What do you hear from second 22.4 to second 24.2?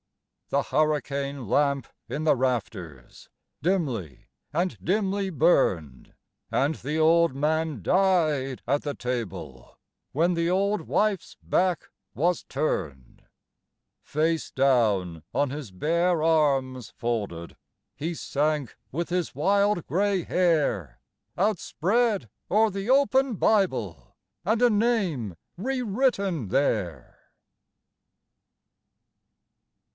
o'er the open Bible